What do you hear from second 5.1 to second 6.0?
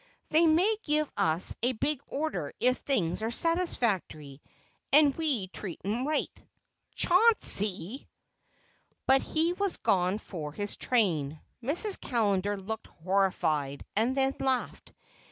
we treat